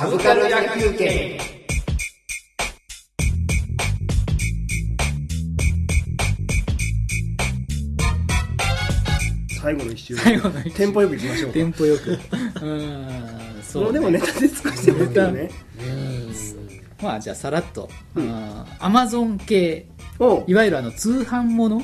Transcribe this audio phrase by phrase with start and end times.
[0.00, 0.48] サブカル野
[0.80, 1.38] 球券
[9.62, 10.16] 最後の一周。
[10.16, 10.76] 最後の一周。
[10.78, 11.52] テンポよくいきましょうか。
[11.52, 12.18] テンポよく。
[12.64, 15.50] うんそう、もうでもネタで尽くしてますけどね
[17.02, 17.90] まあじゃあさらっと、
[18.78, 19.84] アマゾン系。
[20.46, 21.82] いわゆるあの通販もの、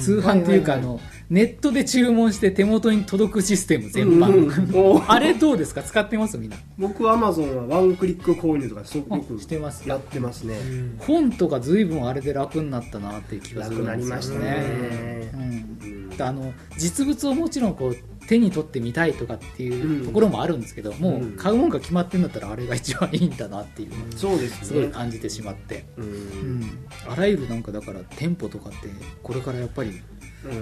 [0.00, 1.00] 通販っていうかあはいはいの
[1.32, 4.94] ネットで注文して手元に届くシステム全般、うん。
[4.96, 5.82] うん あれどうですか？
[5.82, 6.36] 使ってます？
[6.36, 6.58] みんな。
[6.76, 10.56] 僕アマゾンはワンクリック購入とかすごくよくあしてますやってますね。
[10.98, 15.32] 本とか随分あれで楽になったなっていう気がす楽になりるんですよましたね。
[15.32, 17.96] うん、あの実物をもちろんこう
[18.28, 26.60] 手に取ってみたいとかっていうところもあるんですけど、もう買うもんが決まってんだったらあれが一番いいんだなっていうのをそうですすごいね感じてしまって、ううん。
[26.60, 26.70] ん、
[27.08, 28.76] あらゆるなんかだから店舗とかって
[29.22, 30.02] これからやっぱりうん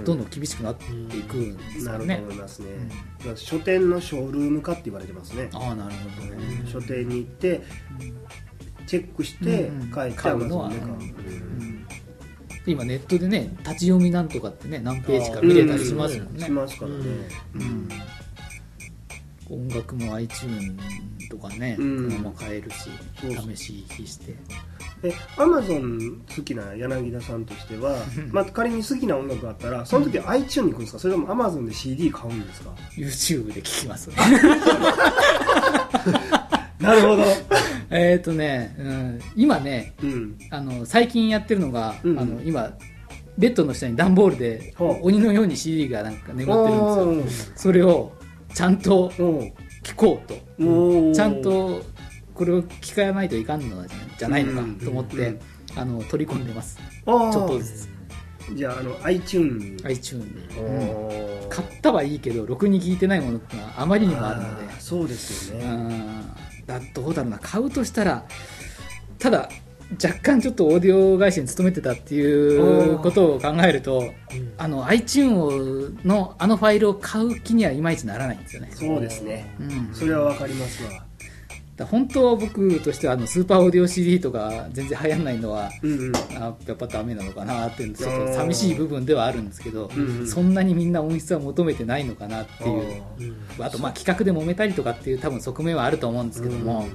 [0.05, 2.67] どんどん厳しくなっていくんですなるとよね、思いますね、
[3.19, 7.61] だから書店のショールーム化って言われてますね、ああなるほどね、書店に行って
[8.85, 9.91] チェックしてうんうん。
[9.91, 11.87] 帰って買うのはで買う、うん。
[11.87, 16.97] で今ネットでね立ち読みなんとかってね何ページか見れたりしますもんね、しますからね、
[17.55, 17.89] うん。
[19.49, 20.75] 音楽も iTunes
[21.29, 22.09] とかね、うん。
[22.09, 24.35] 車も買えるし試し聞きして
[25.01, 27.95] でアマゾン好きな柳田さんとしては、
[28.31, 30.99] まあ、仮に好きな音楽があったらその時 iTunes に行くんですか？
[30.99, 34.15] それともアマゾンで CD 買うんですか？YouTube で聞きますね
[36.79, 37.23] なるほど。
[37.91, 40.35] えっとね、うん、今ねうん。
[40.49, 42.19] あの最近やってるのが、うん。
[42.19, 42.71] あの今
[43.37, 46.71] ベッドの下に段ボールで鬼のように CD がなんか眠って
[47.05, 47.53] るんですよ。
[47.55, 48.11] おそれを
[48.53, 49.09] ちゃんと
[49.83, 50.35] 聞こうと。
[51.13, 51.81] ちゃんと
[52.41, 53.85] これを聞かないといかんの
[54.17, 55.39] じゃないのかうんと思って、うん
[55.77, 56.77] あの取り込んでます。
[57.05, 57.89] ちょっとずつ。
[58.55, 60.79] じゃああの iTunes に iTunes に、おうん。
[60.79, 61.47] ー。
[61.47, 64.81] 買ったはいいけどろくに聞いてないものってのはあまりにもあるので。
[64.81, 65.65] そうですよね。
[65.65, 66.65] うん。
[66.65, 67.39] だどうだろうな。
[67.39, 68.25] 買うとしたら
[69.17, 69.47] ただ
[70.03, 74.13] 若干ちょっとオーディオ会社に勤めてたっていうことを考えると
[74.57, 79.53] あの iTunes のあのファイルを買う気にはいまいちならないんですよね、そうですね。
[79.59, 81.05] うん、それはわかりますわ
[81.77, 86.15] だ本当は僕としてはあのスーパーオーディオ CD とか全然流行んないのはうんうん。
[86.37, 90.27] あやっぱダメなのかなっていうちょっと寂しい部分ではあるんですけど、うんうん。
[90.27, 93.35] そんなにみんな音質は求めてないのかなっていう。
[93.59, 96.87] あとまあ企画で揉めたりとかっていう多分側面はあると思うんですけども、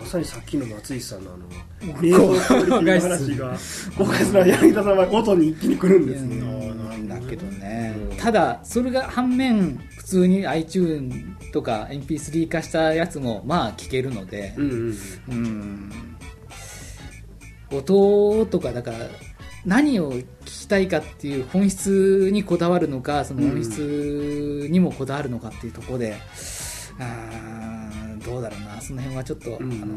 [0.00, 3.56] まさにさっきの松井さんのあのもう冷蔵クオリティの話が
[3.98, 6.36] 僕ですら柳田さんは音に一気に来るんですね。
[6.38, 6.72] うん
[7.08, 8.16] だけどね、うん。
[8.16, 11.14] ただそれが反面普通に iTunes
[11.52, 14.96] とか MP3 化したやつもまあ聞けるのでうんうん
[15.28, 15.92] うん。
[17.70, 18.98] 音とかだから
[19.64, 26.16] 何を聞きたいかっていう本質にこだわるのかその音質にもこだわるのかっていうところで、
[26.98, 28.80] あーどうだろうな。
[28.80, 29.72] その辺はちょっと、うん。
[29.82, 29.94] あの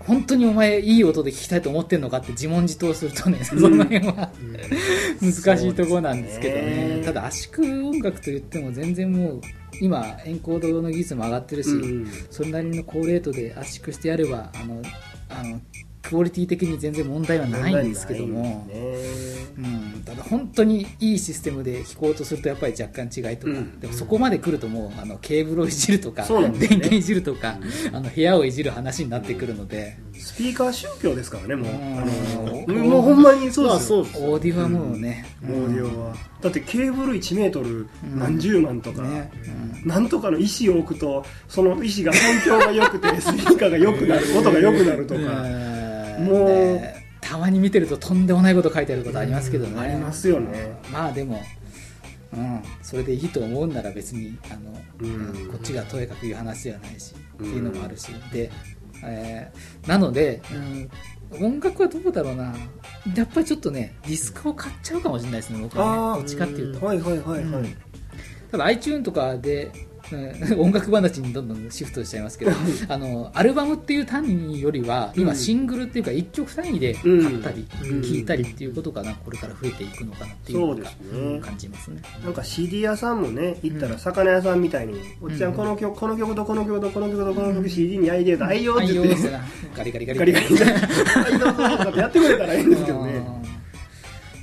[0.00, 4.30] 本当にお前いい音で聞きたいと思ってんのかって自問自答するとね、その辺は
[5.20, 6.98] 難しいところなんですけどね。
[6.98, 7.02] ね。
[7.04, 9.40] ただ圧縮音楽といっても全然もう
[9.80, 14.82] 今エンコードの技術も上がってるし、うんそれなりの高レートで圧縮してやればあの
[15.28, 15.60] あの
[16.04, 19.44] クオリティ的に全然問題はないんですけども、ね。
[19.56, 23.80] うん、ただ本当にいいシステムで弾こうとするとやっぱり若干違いとか、うん。
[23.80, 26.48] でもそこまで来るともうあのケーブルをいじるとか、ね。
[26.50, 27.56] 電源いじるとか、
[27.92, 31.72] あの部屋をいじる話になってくるので、スピーカー宗教ですからねもう。
[31.72, 31.98] うん。
[31.98, 34.00] あのもうほんまにそうですよ。
[34.00, 36.14] オーディオはもうね、オーディオは。
[36.42, 39.30] だってケーブル1メートル何十万とか、ね。
[39.84, 45.73] なんとかの石を置くとその石が反響が良くてスピーカーが良くなる音が良くなるとうんか、うん
[46.20, 50.78] もうねたまに見てるととんでもないこと書いてあることありますけどね、ありますよね。
[50.92, 51.42] まあでも、
[52.34, 55.48] うん、それでいいと思うんなら別にあの、うん。
[55.48, 57.46] こっちがとやかく言う話ではないし、うん。
[57.46, 58.08] っていうのもあるし。
[58.30, 58.50] で、
[59.02, 60.42] えーなので、
[61.32, 62.54] うん、音楽はどうだろうな。
[63.14, 66.18] やっぱりちょっとねディスクを買っちゃうかもしれないですね僕はね。
[66.18, 67.76] どっちかっていうと、はいはいはいはい、うん。
[68.50, 69.93] ただ iTune とかで、うん
[70.58, 72.52] 音楽話にどんどんシフトしちゃいますけど
[72.88, 75.36] あのアルバムっていう単位よりは今うん。
[75.36, 78.02] シングルっていうか1曲単位で買ったりうん。
[78.02, 81.40] 聴いたりっていうことがなこれから増えていくのかなっていうのがですね。
[81.40, 82.02] 感じますね。
[82.22, 89.40] なんか CD 屋さんもね行ったら魚屋さんみたいに、おっちゃんうんこの曲この曲とこの曲とこの曲とこの曲 CD に ID と愛用って愛言って、用ですよな。
[89.76, 90.32] ガリガリガリガリ。
[90.32, 93.12] ガリは いどうぞとかってやってくれたらいいんですけどね。
[93.38, 93.43] うん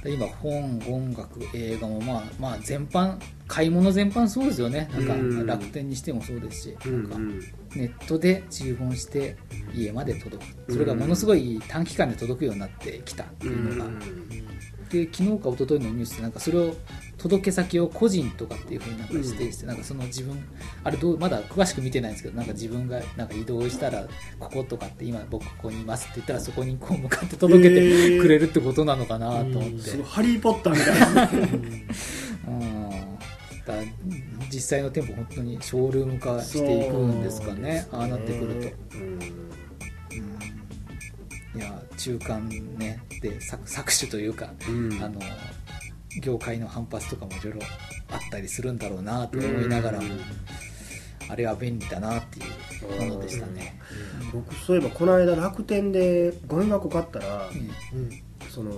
[0.05, 3.17] 今本音楽映画もまあまあ全般
[3.47, 4.89] 買い物全般そうですよね。
[4.93, 5.45] なんかうん。
[5.45, 7.45] 楽天にしてもそうですし、うんなんか
[7.75, 9.37] ネットで注文して
[9.73, 10.73] 家まで届く。
[10.73, 13.91] それがものすごい短期間で届くようになってきたっていうのが、
[14.89, 16.75] で昨日か一昨日のニュースでなんかそれを
[17.21, 20.43] 届け先を個人とかっていうふうになんか指定して、なんかその自分
[20.83, 24.07] あれどうまだ詳しく見てないんですけどなんか自分がなんか移動したら
[24.39, 31.29] こことかって今僕ここにいますって言ったらそこにこう向かって届けてくれるってことなのかなと思って、すごいハリー・ポッターみたいな。
[32.47, 32.89] うん。
[33.63, 33.75] だ
[34.51, 37.87] 実際の店舗本当にショールーム化していくんですかね。
[37.91, 39.19] ああなってくると、うん。
[41.55, 42.99] いや中間ね。
[43.21, 45.03] で搾搾取というか、うん。
[45.03, 45.19] あの
[46.19, 47.59] 業界の反発とかもいろいろ
[48.11, 50.05] あったりするんだろうなと思いながら、うん。
[51.29, 53.79] あれは便利だなっていうものでしたね、
[54.33, 57.49] 僕そういえばこの間楽天でゴミ箱買ったら、
[58.49, 58.71] その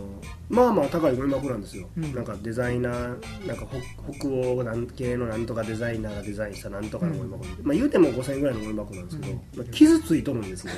[0.49, 2.13] まあまあ高いゴミ箱なんですよ、うん。
[2.13, 3.65] なんかデザイナーなんか
[4.05, 4.63] 北北欧
[4.95, 9.37] 系のなんとかデザイナーがデザインしたなんとかのゴミ箱、まあ言うても5000円ぐらいのゴミ箱なんですけど、うん。
[9.55, 10.73] まあ傷ついとるんですね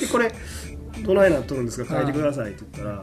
[0.00, 0.32] でこれ
[1.02, 1.96] どないなっとるんですか？
[1.96, 3.02] 書いてくださいって言ったら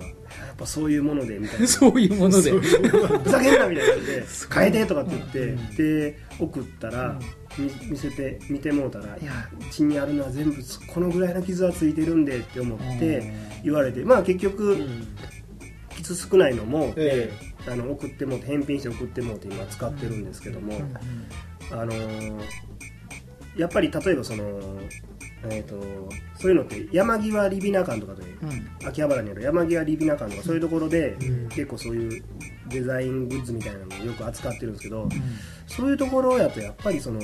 [0.65, 1.67] そういうものでみたいな。
[1.67, 2.51] そういうもので。
[2.51, 4.23] ふざけんなみたいな感じで
[4.53, 5.75] 変えてとかって言って、うん。
[5.75, 7.19] で送ったら、
[7.57, 9.49] み見せて見てもうたら「いや。
[9.59, 14.77] うちにあるのは全部このぐらいの傷はついてるんで」って思って言われてまあ結局
[15.95, 17.31] 傷少ないのも、え
[17.67, 20.81] あの送っても返品して送ってもうて今使ってるんですけども、
[21.71, 22.41] あのー
[23.57, 24.43] やっぱり例えばその、
[25.49, 25.75] えー、と
[26.37, 28.87] そういうのって山際リビナ館とかでうん。
[28.87, 31.49] 秋葉原にある山際リビナ館とかそういうところで、うん。
[31.49, 32.23] 結構そういう
[32.67, 35.09] デザイングッズみたいなのをよく扱ってるんですけど、うん。
[35.67, 37.19] そういうところやとやっぱりその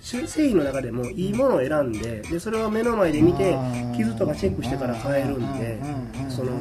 [0.00, 3.56] し製品の中でもいいものを選んででそれを目の前で見て
[3.96, 5.80] 傷とかチェックしてから買えるんで
[6.22, 6.52] うんその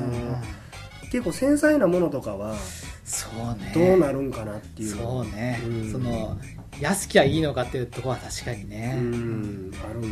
[1.12, 2.56] 結構繊細なものとかは
[3.04, 3.72] そうね。
[3.76, 5.92] どうなるんかなっていうそうね、うん。
[5.92, 6.38] その
[6.80, 9.72] 安きゃいいのかっていうところは確かにね、うん。
[9.88, 10.03] あるん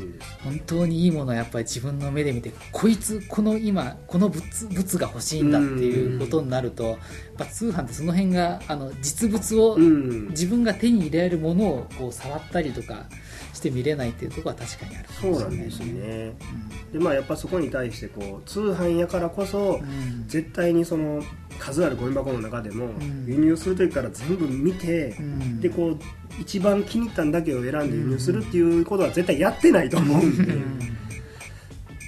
[0.62, 6.98] 本当にいいものはやっぱり自分の目で見てこいつこの今この物物が欲しいんだっていうことになると、
[7.46, 10.28] ぱ通販ってその辺があの実物をうん。
[10.30, 13.06] 自分が手に入れられるものをこう触ったりとか
[13.54, 16.34] して見れないっていうところは確かにあるかそうもしれないですね。
[16.94, 20.26] でまあやっぱそこに対してこう通販やからこそうん。
[20.28, 21.22] 絶対にその
[21.60, 23.26] 数あるゴミ箱の中でもん。
[23.28, 25.60] 輸入する時から全部見て、うん。
[25.60, 26.00] でこう
[26.40, 30.54] 一番気に入ったんだけを選んで輸入するっていうことは絶対やってないと思うんで、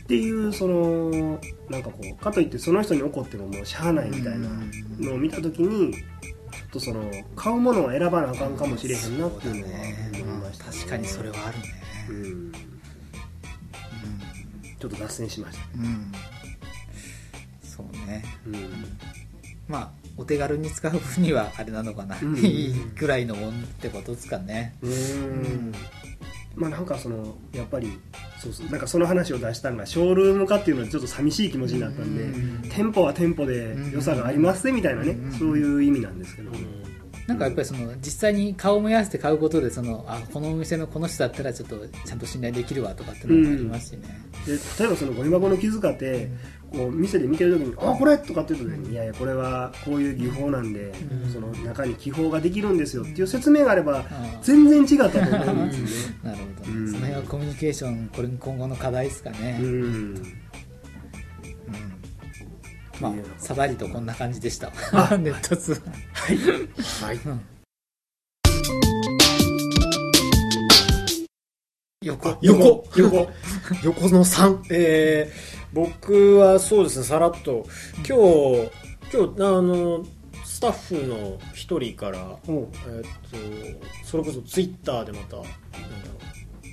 [0.03, 1.39] っていうその
[1.69, 4.49] なんかこうかといってその人に怒ってももうしゃあないみたいな
[4.99, 10.71] のを見た時にちょっとその買うものを選ばなあかんかもしれへんなっていうのは思いました、ね。
[10.73, 11.63] 確かにそれはあるね。
[12.09, 12.51] うん。
[14.77, 15.63] ちょっと脱線しました。
[15.77, 16.11] うん、うん。
[17.63, 18.25] そうね。
[18.45, 18.53] うん。
[19.69, 22.37] まあお手軽に使う分にはあれなのかな、うん。
[22.37, 24.75] いいぐらいのもんってことですかね。
[24.81, 25.73] うーん
[26.55, 27.99] まあなんかそのやっぱり
[28.39, 32.69] そうそうなんかその話を出したのがショールーム化っていうのはちょっと寂しい気持ちになったんで、うん。
[32.69, 35.31] 店舗は店舗で良さがありますねみたいなね、うん。
[35.31, 36.51] そういう意味なんですけど、
[37.27, 43.99] なんかやっぱりその実際に顔を見合わせて買うことでそのあこのお店のこの人だったらちょっとちゃんと信頼できるわとかっていうのもありますしね、
[44.45, 46.29] で例えばそのゴミ箱の傷買って
[46.71, 50.91] こう店で見てる時に「あこれ!」とかって言うとね「いやいやこれはこういう技法なんで、
[51.25, 51.31] うん。
[51.31, 54.05] その中に気泡ができるんですよ」っていう説明があれば
[54.41, 56.17] 全然違ったと思うんですよね。
[56.23, 56.87] なるほど、うん。
[56.87, 60.23] その辺はコミュニケーションこれ今後の課題ですかね、ううんん
[63.03, 64.71] まあさらりとこんな感じでした。
[64.93, 65.91] あ ネット通販。
[66.13, 67.39] はい、はい。
[72.01, 72.37] 横。
[72.41, 72.87] 横。
[72.95, 73.31] 横。
[73.83, 77.65] 横の3えー、僕はそうですねさらっと。
[78.07, 78.71] 今日
[79.13, 80.05] 今日あの
[80.45, 83.03] スタッフの一人から、えーっ
[83.81, 85.53] とそれこそツイッターでまたなんだろ
[86.63, 86.69] う、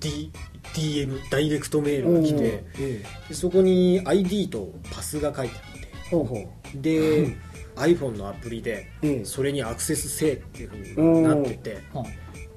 [0.00, 0.32] D、
[0.74, 6.38] DM ダイレクトメールが来てえでそこに ID とパスが書いてあえほうほう。
[6.42, 7.36] ってで、
[7.76, 9.24] iPhone のアプリでええ。
[9.24, 12.04] それにアクセスせえっていうふうになっててうん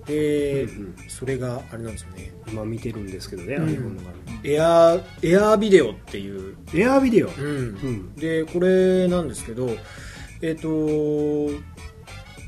[0.06, 2.32] で、うんそれがあれなんですよね。
[2.48, 3.66] 今見てるんですけどね、うん。
[3.66, 7.46] iPhone の画エアーエアービデオっていう、面エアービデオ、うん。
[7.46, 8.16] うん。
[8.16, 9.70] でこれなんですけど
[10.42, 10.68] えっ、と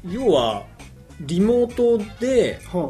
[0.07, 0.65] 要は
[1.21, 2.89] リモートでは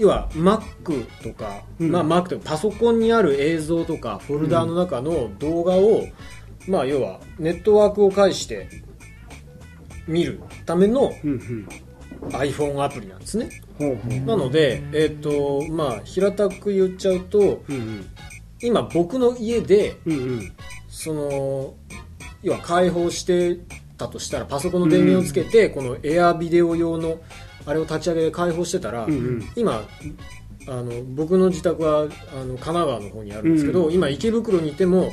[0.00, 1.92] 要は Mac とか、うん。
[1.92, 6.06] まあ Mac とかパソコンにある映像とかフォルダーの中の動画を、
[6.66, 8.68] まあ要はネットワークを介して
[10.06, 11.68] 見るためのうんうん。
[12.30, 13.50] iPhone アプリなんですね。
[13.78, 14.20] ほうほう。
[14.20, 18.06] なのでえっ、とまあ平たく言っちゃうとうんうん。
[18.62, 20.52] 今僕の家でうんうん。
[20.88, 21.74] その
[22.42, 23.58] 要は開放して
[23.98, 27.18] たとしたらパソコンの電源をつけて、このエアビデオ用の
[27.70, 29.50] あれを立ち上げて開放してたら、うんうん。
[29.54, 29.82] 今
[30.68, 32.04] あの僕の自宅はあ
[32.44, 35.12] の神奈川の方にあるんですけど、うん今池袋にいても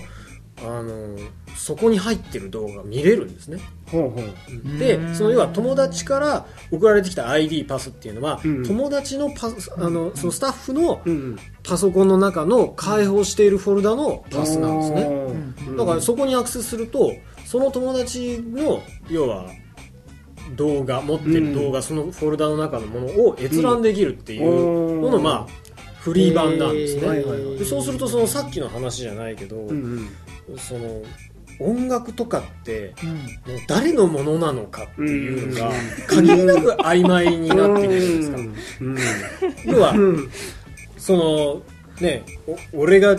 [0.59, 1.15] あの
[1.55, 3.59] そこに入ってる動画が見れるんですね。
[3.91, 4.79] ほうほう。
[4.79, 15.09] でうんその要は友達から送られてきた ID パスっていうのは、うん友達のパスあのそのスタッフのうんパソコンの中の開放しているフォルダのパスなんですね。
[15.09, 17.13] ねだからそこにアクセスすると
[17.45, 19.45] その友達の要は
[20.55, 25.67] 動画持ってる動画、そのフォルダの中のものを閲覧できるっていうのの、うんまあ
[25.99, 27.21] フリー版なんですね、
[27.57, 30.09] でそうするとそのさっきの話じゃないけど、うん
[30.49, 30.57] うん。
[30.57, 31.01] その
[31.59, 33.09] 音楽とかってうん。
[33.09, 35.71] もう誰のものなのかっていうのがう
[36.21, 38.85] ん限りなく曖昧になってくるじゃないですか。
[38.85, 38.97] うん
[39.65, 40.31] 要はうん。
[40.97, 41.61] その
[41.99, 42.23] ね
[42.73, 43.17] お俺が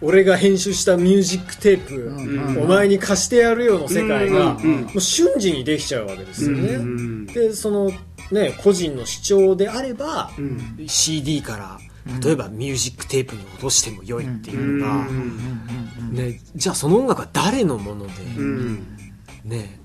[0.00, 2.62] 俺が編集したミュージックテープ、うん。
[2.62, 4.62] お前に貸してやるよの世界が、うん。
[4.62, 4.82] うん。
[4.84, 7.26] もう瞬時にできちゃうわけですよね、うん。
[7.26, 7.90] でその
[8.30, 10.86] ね個人の主張であれば、うん。
[10.86, 11.78] CD から
[12.22, 16.12] 例えばミュージックテープに落としても良いっていうのが、うん。
[16.12, 18.96] ね、じゃあその音楽は誰のもので、うん。
[19.44, 19.80] ね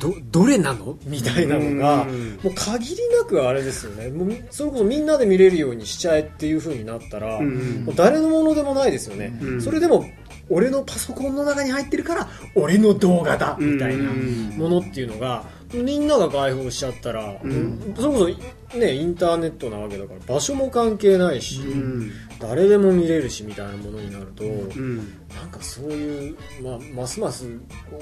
[0.00, 0.98] どどれなの？
[1.04, 2.40] みたいなのが、うん。
[2.42, 4.08] もう限りなくあれですよね。
[4.08, 7.84] もうそれこそみんなで見れるようにしちゃえっていう風になったら、うん。
[7.84, 9.62] もう誰のものでもないですよね、うん。
[9.62, 10.04] それでも
[10.48, 17.94] 俺のパソコンの中に入ってるから俺の動画だみたいなうんものっていうのがみんなが開放しちゃったら、ん。
[17.94, 18.28] それこ
[18.72, 24.96] そねインターネットなわけだから場所も関係ないし、うん誰でも見れるしみたいなものになると、うん。
[24.96, 27.46] なんかそういう、まあ、ますます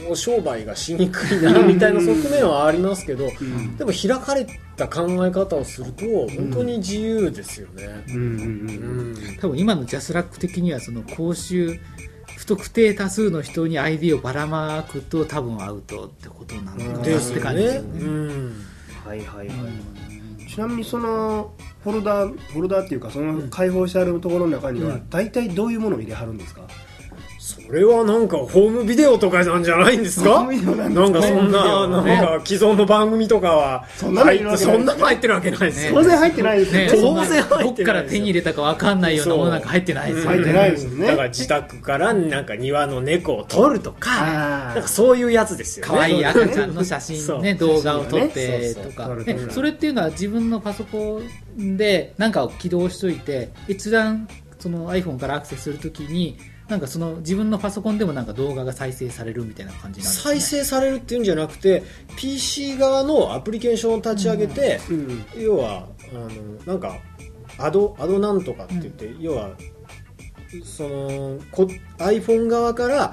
[0.09, 3.76] お商売がしにくいなみたいな側面はありますけど、ん。
[3.76, 7.85] でも開かれた考え方をすると本当に自由ですよね。
[8.09, 8.14] うん。
[8.14, 9.14] うん。
[9.30, 9.38] うん。
[9.40, 11.80] 多分今のジャスラック的にはその公衆
[12.37, 17.40] 不特定多数の人に ID をばらまくと多分アウトってことなのかなって。
[17.40, 18.00] 感じですよね。
[18.00, 18.64] うん。
[19.04, 20.07] はいはいはい
[20.58, 21.52] ちなみにその
[21.84, 25.08] フォルダフォルダっていうかその開放してあるところの中にはうん。
[25.08, 26.62] 大体どういうものを入れはるんですか？
[27.49, 30.40] それはなんかホームビデオとかなんじゃないんですか？
[30.40, 35.95] ホームビデオなんかかそんな、なんか既存の番組とかはそんなの入るわけないそんなの入ってるわけないですよ。
[35.95, 36.93] 当然入ってないですよね、ね。
[36.93, 40.52] 当然入ってないどっから手に入れたか分かんないようなものなんか入ってないですよ入ってね。
[40.52, 41.07] ないですよね。
[41.07, 44.75] だから自宅からなんか庭の猫を撮るとか、あー。
[44.75, 45.93] なんかそういうやつですよね。
[45.93, 48.93] 可愛い赤ちゃんの写真ね、動画を撮ってそうそう。
[48.93, 49.11] とか、
[49.50, 51.21] それっていうのは自分のパソコ
[51.59, 54.28] ンで何かを起動しといて、閲覧、
[54.59, 61.82] その iPhone からアクセスするときに、なんかその自分のパソコンでもなんか動画が再生されるみたいな感じなんですか、ね、再生されるっていうんじゃなくて
[62.16, 65.25] PC 側のアプリケーションを立ち上げて、うん。
[65.37, 66.28] 要はあの
[66.66, 66.98] なんか
[67.58, 69.50] アドアドなんとかって言って、要は
[70.64, 71.66] そのこ
[71.98, 73.12] iPhone 側から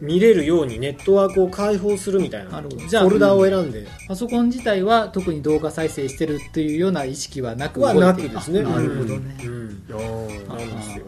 [0.00, 2.78] 見れるようにネットワークを開放するみたいななるほど。
[2.78, 3.86] フォルダを選んで。
[4.06, 8.60] パソコン自体は特に動画再生してるっていうような意識はなくはなくですね。
[8.60, 9.84] あなるほどね、うん。
[9.90, 11.04] あーなんですよ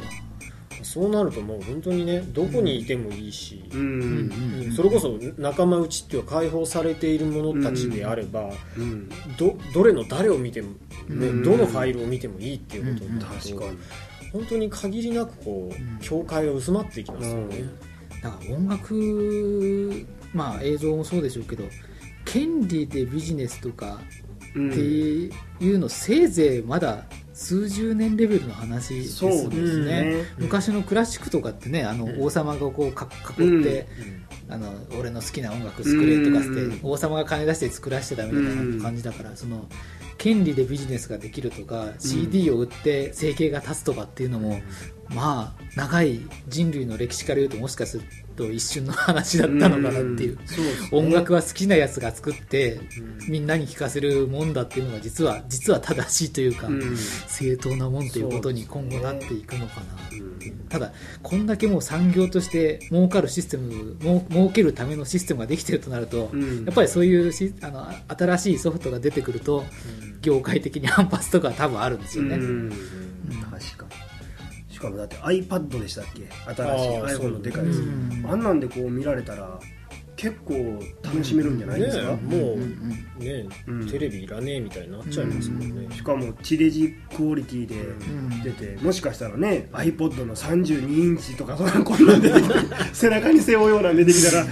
[0.92, 4.32] そうなるともう本当にねどこにいてもいいし、うん。
[4.64, 4.72] うん。
[4.72, 9.08] それこそ仲間内っていうか解放されている者たちであれば、うん。
[9.38, 10.74] どどれの誰を見ても、ね
[11.08, 11.42] うん。
[11.44, 13.78] どのファイルを見てもいいっていうことになると、確かに。
[14.32, 17.64] 本当に限りなくこう境界が薄まっていきますよね、
[18.22, 21.64] だから音楽、まあ、映像もそうでしょうけど
[22.24, 24.00] 権利でビジネスとか
[24.54, 25.30] うんってい
[25.74, 27.04] うの、せいぜいまだ
[27.40, 30.24] 数十年レベルの話ですもんねね。
[30.36, 32.22] 昔のクラシックとかってねあの、うん。
[32.22, 33.86] 王様がこうか囲って、
[34.50, 36.80] あの俺の好きな音楽作れとかして、うん。
[36.82, 39.66] 王様が金出して作らせてたみたいな感じだから、その
[40.18, 44.60] 権利でビジネスができるとか、CD を売って生計が立つとかっていうのも、
[45.08, 50.70] まあ長い人類の歴史から言うともしかすると一瞬の話だったのかなっていう、そうね。
[50.92, 52.80] 音楽は好きなやつが作って、
[53.28, 56.96] みんなに聴かせるもんだっていうのが実は実は正しいというか、うん。
[57.26, 60.30] 正当なもんということに今後なっていくのかな、うん
[60.70, 60.92] ただ
[61.22, 66.64] こんだけもう産業として儲かるシステムもう儲けるためのシステムができてるとなると、うん。
[66.64, 69.64] やっぱりそういうしあの新しいソフトが出てくると
[70.22, 72.70] 業界的に反発とか多分あるんですよね、うん。
[73.50, 73.89] 確かに
[74.80, 76.26] しかもだって iPad でしたっけ？
[76.54, 77.76] 新しい iPhone のでかいやつ。
[77.76, 78.26] うん。
[78.30, 79.60] あんなんでこう見られたら
[80.16, 80.54] 結構
[81.02, 82.78] 楽しめるんじゃないですか、ねえもう、うん
[83.18, 83.86] ねうん。
[83.90, 88.42] テレビいらねえみたいになっちゃいますもんね、しかも地デジクオリティでん。
[88.42, 92.54] 出て、もしかしたらね iPod の32インチとかそんなこんなん出てきて
[92.94, 94.46] 背中に背負うようなん出てきたら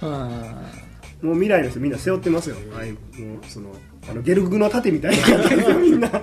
[0.00, 0.70] あ
[1.22, 2.92] もう未来の人みんな背負ってますよ、あい。
[2.92, 3.00] もう
[3.46, 3.70] その
[4.08, 6.08] あのゲルググの盾みたいな感じですよみんな。
[6.08, 6.22] ー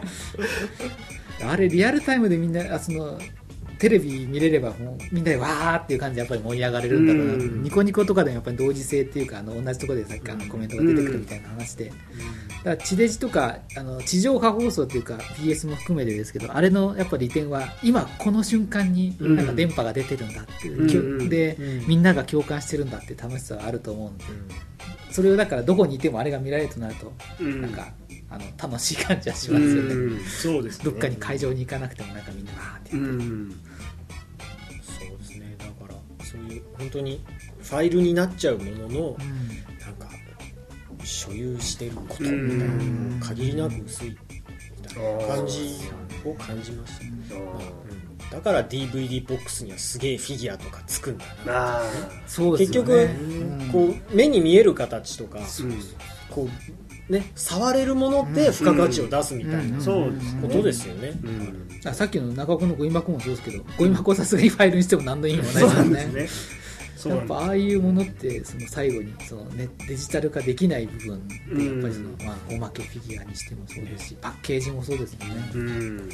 [1.42, 3.18] あれリアルタイムでみんなあその
[3.80, 7.64] テレビ見れればもうみんなでわーっていう感じでやっぱり盛り上がれるんだろうな、うん。
[7.64, 12.00] ニコニコとかでもやっぱり同時性っていうかあの同じところでさっきあのコメントが出てくるみたいな話で、だか
[12.66, 21.88] ら地デジとかあの地上波放送っていうか PS も含めてですけどあれのやっぱ利点は今この瞬間にうんなんか電波が出てるんだっていう、うんで、うん。
[21.88, 24.26] みんなが共感してるんだって楽しさはあると思うんで
[25.12, 27.62] それをだからどこにいてもあれが見られるとなると、うん。
[27.62, 27.88] なんか
[28.30, 30.86] あの楽しい感じはしますよね、うんそうですね。
[30.86, 33.14] どっかに会場に行かなくてもなんかみんなわーってうやって。
[33.14, 33.62] る、ん。
[34.84, 35.56] そうですね。
[35.58, 37.24] だからそういう本当に
[37.62, 39.18] ファイルになっちゃうものの
[39.80, 40.10] なんか
[41.04, 42.84] 所有してることみたいなの
[43.18, 44.16] も限りなく薄いみ
[44.88, 45.80] たいな感じ
[46.26, 47.89] を感じました、ねうん、
[48.32, 51.80] だから DVD ボックスにはすげえフィギュアとかつくんだな。
[51.80, 51.82] あ
[52.28, 53.08] そうですよね。
[53.08, 55.80] 結局こう目に見える形とかーうん
[56.30, 56.48] こ
[57.10, 59.82] うね触れるもので付加価値を出すみたいなうん。
[59.82, 60.42] そうですね。
[60.42, 61.14] ことですよね、
[61.94, 67.20] さっきの中岡のゴミ箱もそうですけどゴミ箱はさすがにファイルにしても何の意味もないですよね。
[67.20, 72.26] やっぱああいうものってその最後にその、ね、デジタル化できない部分ってやっぱりその、うん。
[72.26, 75.72] まあ、おまけフィギュアにしてもそうですしパッケージもそうですもんね、うんう
[76.02, 76.10] ん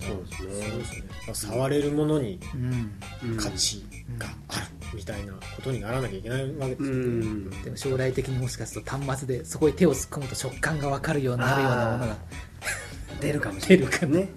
[0.00, 1.52] そうですね。
[1.56, 2.40] 触れるものに
[3.38, 3.84] 価値
[4.18, 7.50] があるみたいなことにならなきゃいけないわけですうよね、ん。
[7.62, 12.16] でも将来的にもしかすると端末でそこに手を突っ込むと食感が分かるようになるようなものが
[13.20, 13.86] 出るかもしれない。
[13.86, 14.28] 出るかね。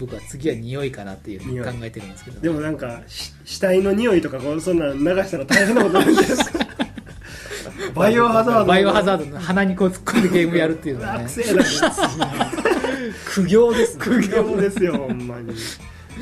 [0.00, 2.40] 僕は次は匂いかなっていうふうに考えてるんですけど。
[2.40, 6.58] でもなんかし死体の匂いとかこうそんなの流したら大変なことなんですか？
[7.94, 8.64] バイオハザード。
[8.66, 9.26] バイオハザード。
[9.26, 11.24] の鼻にこう突っ込んでゲームやるっていうのはね。
[11.24, 11.64] 悪性な
[13.26, 14.04] 苦行ですね。
[14.04, 15.54] 苦行ですよほんまに。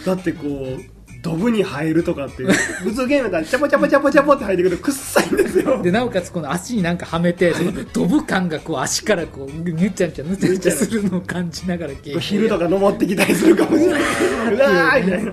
[0.05, 5.83] だってこうドブに入るとかって普通ゲームだったらチャポチャポチャポチャポって入ってくるとくっさいんですよ。
[5.83, 14.03] でなおかつこの足になんかはめてそのドブ感がこう足からこうぬっちゃんちゃぬちゃぬちゃするのを感じながらゲーム昼とか登ってきたりするかもしれない
[14.55, 15.33] うわーみたいな。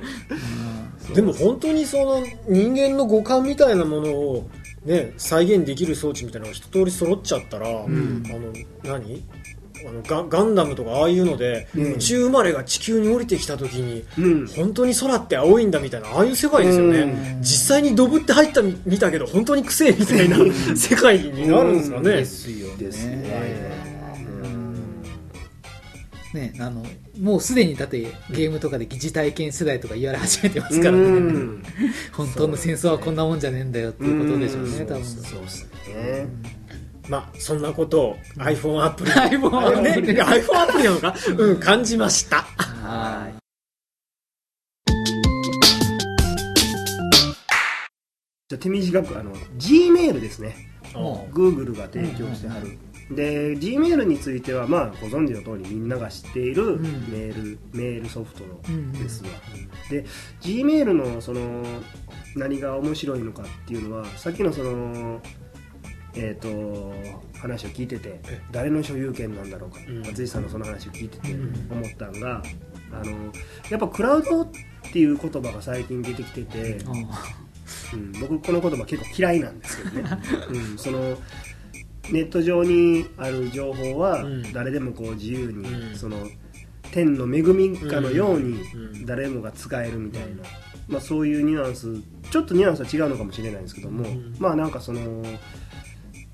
[1.14, 4.50] でも本当にその人間の五感みたいなものを
[4.86, 7.72] ね再現できる装置みたいなのが一通り揃っちゃったら、ん。
[7.72, 7.80] あ
[8.88, 9.24] の何？
[9.86, 11.94] あのガガンダムとかああいうので、うん。
[11.94, 14.48] 宇宙生まれが地球に降りてきた時にうん。
[14.48, 17.42] 本当に空って青いんだみたいなああいう世界ですよね、うん。
[17.42, 20.38] 実際にドブって入ったみ見たけど本当にくせえみたいな
[20.76, 22.78] 世界になるんですかね、ですよね。
[22.78, 23.84] ですね
[26.34, 26.84] ねあの
[27.22, 28.00] もうすでにだって
[28.32, 31.64] ゲームとかで疑似体験世代とか言われ始めてますからうねん。
[32.12, 34.88] 本当の戦争はこんなもんじゃねえんだよっていうことでしょうねうん。
[34.88, 35.06] 多分。
[35.06, 36.28] そうですね
[37.10, 40.14] まあそんなことを iPhone アプリ iPhone あねアプリ。
[40.14, 42.38] iPhone アプリなのか、うん、感じました。
[42.38, 43.44] はい。
[48.50, 50.56] じゃあ手短くあの G メールですね。
[50.94, 52.78] も Google が提供してはる、
[53.16, 56.82] で G メールについてはまあご存知の通りみんなが知っているん。
[57.10, 59.30] メール、メールソフトのうんですわ、
[59.90, 60.06] で
[60.40, 61.64] G メールのその
[62.36, 65.20] 何が面白いのかっていうのはさっきのその
[66.16, 66.94] えー、と
[67.40, 70.02] 話を聞いててえ誰の所有権なんだろうかうん。
[70.06, 71.72] 松井さんのその話を聞いててうん。
[71.72, 72.44] 思ったんが
[72.92, 73.12] あの
[73.70, 74.48] やっぱクラウドっ
[74.92, 76.84] ていう言葉が最近出てきてて、う
[77.94, 80.20] うん、僕この言葉結構嫌いなんですけどね、
[80.52, 81.18] うん、その
[82.12, 84.54] ネット上にある情報はうん。
[84.54, 85.96] 誰でもこう自由に、うん。
[85.96, 86.28] その
[86.92, 89.06] 天の恵みかのようにうん。
[89.06, 90.44] 誰もが使えるみたいな、
[90.88, 91.88] まあ、そういうニュアンス
[92.30, 94.36] ちょっとニュアンスは違うのかもしれないんですけども、うん。
[94.38, 95.24] まあなんかその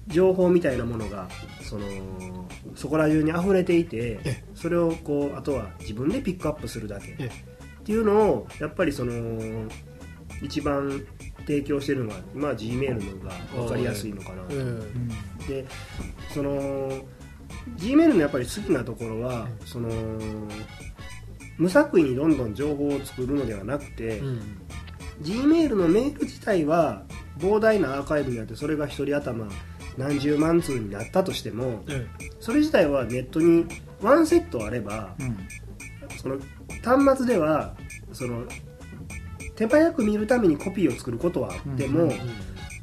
[0.10, 1.28] 情報みたいなものが
[1.62, 1.86] その
[2.76, 7.16] そこら中に溢れていてえそれをこうあとは自分でピックアップするだけ。
[7.20, 9.14] えっていうのをやっぱりその
[10.42, 11.06] 一番
[11.40, 14.44] 提供してるのは今は G メールのが分かりやすいのかな。
[14.44, 14.80] と、うん。
[15.48, 15.66] で
[16.34, 16.92] その
[17.76, 19.90] G メールのやっぱり好きなところはその
[21.58, 24.42] 無作為にどんどん情報を作るのではなくて、うん。
[25.22, 27.04] G メールのメール自体は
[27.38, 29.48] 膨大なアーカイブにあってそれが一人頭
[29.98, 32.08] 何十万通になったとしてもうん
[32.40, 33.66] それ自体はネットに
[34.02, 35.38] ワンセットあればんうん。
[36.22, 36.38] その
[36.84, 37.76] 端末では
[38.14, 38.44] その
[39.56, 42.12] 手早く見るためにコピーを作ることはあっても、うん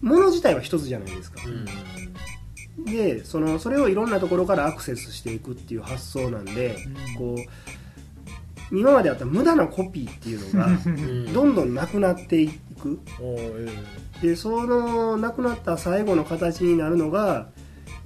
[0.03, 2.85] もの自体は一つじゃないですか、うん。
[2.85, 7.15] でそのそれをいろんなところからアクセスしていくっていう発想なんで、うん。
[7.15, 7.35] こ
[8.73, 11.33] う今まであった無駄なコピーっていうのがうん。
[11.33, 13.71] どんどんなくなっていくおー
[14.23, 17.49] でそのなくなった最後の形になるのが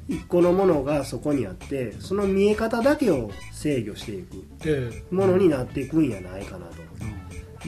[0.09, 5.15] 一個のものがそこにあってその見え方だけを制御していくええ。
[5.15, 6.81] ものになっていくんやないかなと。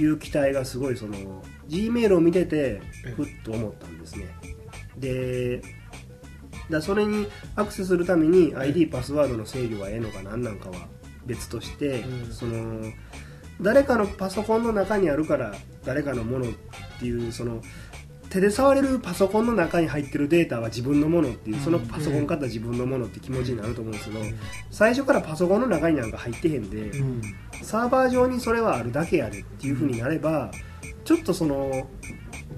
[0.00, 1.14] いう期待がすごいその
[1.68, 2.80] G メールを見てて
[3.14, 4.26] ふっと思ったんですね。
[4.96, 5.62] で
[6.70, 10.88] だそれにアクセスするために ID パスワードの制御がええのか何なんかは
[11.26, 12.32] 別として、うん。
[12.32, 12.90] その
[13.62, 16.52] 誰かのパソコンの中にあるから誰かのものっ
[16.98, 17.62] ていうその
[18.28, 24.24] 手で触れるパソコンの中に入ってるデータは自分のものっていうそのパソコン買った自分のものって気持ちになると思うんですけど
[24.70, 27.22] 最初からパソコンの中になんか入ってへんでうん。
[27.62, 30.50] サーバー上にそれはあるだけやでっていう風になれば
[31.04, 31.86] ちょっとその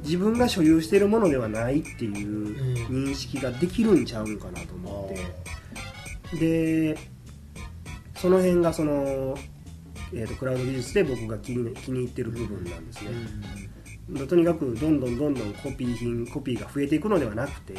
[0.02, 6.94] 自分が所有しているものではないっていう認識ができるんちゃうんかなと思って。
[6.94, 7.14] で
[8.16, 9.36] その辺がその、
[10.14, 13.11] えー、とクラウド技術で僕が気に気に入ってる部分なんですね、
[14.29, 17.74] とにかくどんどんどんどんコピー品コピーが増えていくのではなくて、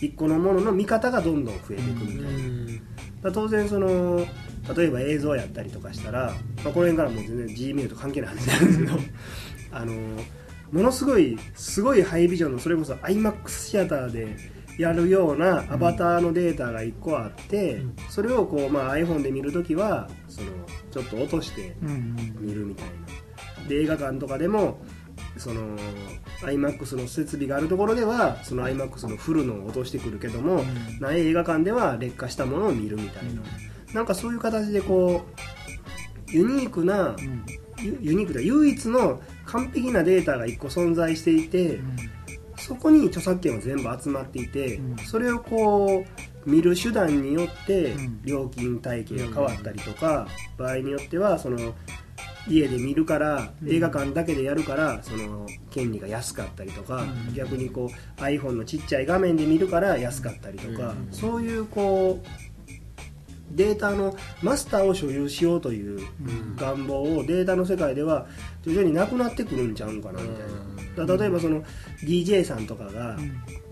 [0.00, 3.32] 一個のものの見方がどんどん増えていくみたいな、うん。
[3.32, 4.24] 当然その
[4.76, 6.34] 例えば映像やったりとかしたら、
[6.64, 8.92] まあ、この辺からもう全然 G メールと関係ない話なんですけど
[9.72, 9.92] あの
[10.72, 14.36] ものすごいすごいハイビジョンのそれこそ iMAX シアターで
[14.78, 17.96] やるようなアバターのデータが1個あって、うん。
[18.08, 20.48] それをこう、まあ、iPhone で見るときはその
[20.96, 21.76] ちょっと落として
[22.40, 22.86] 見るみたい
[23.62, 23.68] な。
[23.68, 24.78] で映画館とかでも
[25.36, 25.76] その
[26.42, 30.64] iMAX の設備があるところではその iMAX のフルのを落としてくるけども、
[31.00, 33.42] ない映画館では劣化したものを見るみたいな、
[33.92, 35.26] なんかそういう形でこ
[36.28, 37.44] うユニークなうん。
[37.78, 41.96] ユユニークで唯一の完璧なデータが1個存在していて、うん。
[42.56, 44.96] そこに著作権は全部集まっていて、うん。
[44.96, 48.22] それをこう見る手段によってうん。
[48.22, 51.74] 料金体系が変わったりとか、場合によってはその
[52.48, 53.70] 家で見るからうん。
[53.70, 57.34] 映画館だけでやるからその権利が安かったりとか、うん。
[57.34, 61.08] 逆にこう iPhone のちっちゃい画面で見るから安かったりとか、うん。
[61.10, 62.26] そういうこう
[63.50, 66.56] データのマスターを所有しようといううん。
[66.56, 68.26] 願望をデータの世界では
[68.62, 71.16] 徐々になくなってくるんちゃうんかなみたいな。
[71.16, 71.62] 例えばその
[72.02, 73.18] DJ さんとかが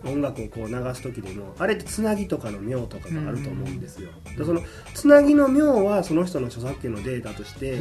[0.07, 4.61] 音楽をこう流す時でもあれってつなぎとかの妙とかがあると思うんですよ、でその
[4.95, 7.81] つなぎの妙はその人の著作権のデータとして、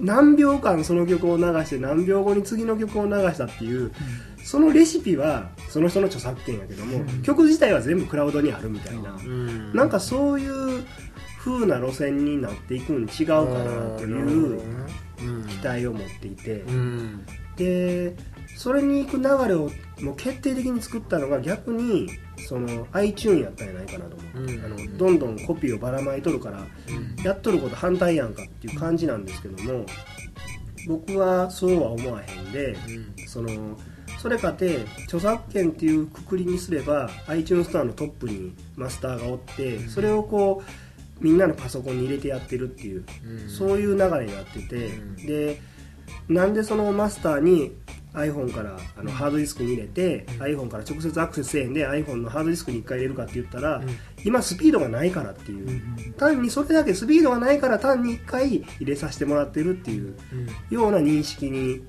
[0.00, 3.92] 何秒間その曲を流して何秒後に次の曲を流したっていう
[4.44, 7.22] そのレシピはその人の著作権やけども、うん。
[7.22, 9.72] 曲自体は全部クラウドにあるみたいな、うん。
[9.74, 10.84] なんかそういう
[11.38, 14.60] 風な路線になっていくん違うかなという
[15.48, 18.14] 期待を持っていて、うんで
[18.56, 22.08] それに行く流れをもう決定的に作ったのが逆に
[22.48, 26.66] その iTune やったんじゃないかなと思う、うんあのどんどんコピーをばらまいとるから
[27.22, 29.84] やっとること反対やんかっていう感じなんですけども
[30.86, 32.76] 僕はそうは思わへんで
[33.26, 33.76] その
[34.18, 43.04] それかて著作権っていうくくりにすれば iTunes ストアのトップにマスターがおってそれをこうみんなのパソコンに入れてやってるっていう
[43.48, 45.16] そういう流れになってて、うん。
[45.16, 45.60] で
[46.28, 47.72] なんでそのマスターに
[48.16, 53.98] iPhone からあのハードディスクに入れて、うん iPhone から直接アクセスせえへんで iPhone のハードディスクに1回入れるかって言ったら、うん。
[54.24, 60.16] 今スピードがないからっていう、単にそれだけスピードがないから単に1回入れさせてもらってるっていう
[60.70, 61.82] ような認識に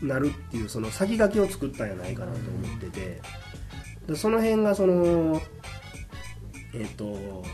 [0.00, 3.20] なるっていうその先書きを作ったんじゃないかなと思ってて。
[4.06, 5.40] でその辺がその
[6.74, 7.44] えっ、と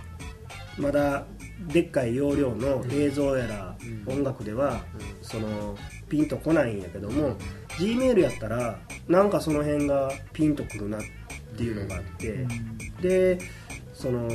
[0.78, 1.26] まだ
[1.70, 4.14] でっかい容量の映像やらうん。
[4.14, 4.80] 音楽では
[5.22, 5.76] その
[6.08, 7.36] ピンとこないんやけども
[7.78, 11.00] G メールやったらなんかその辺がピンとくるなっ
[11.56, 12.46] ていうのがあって
[13.00, 13.38] で
[13.94, 14.28] その